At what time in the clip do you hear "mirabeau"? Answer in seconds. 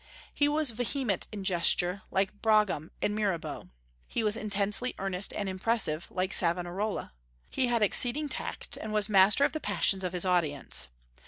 3.13-3.69